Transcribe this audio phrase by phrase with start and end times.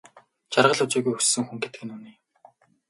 [0.53, 2.15] Жаргал үзээгүй өссөн хүн гэдэг үнэн юм.